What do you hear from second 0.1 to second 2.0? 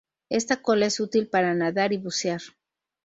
Esta cola es útil para nadar y